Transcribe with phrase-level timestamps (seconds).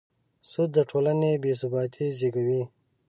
[0.49, 2.61] سود د ټولنې بېثباتي زېږوي.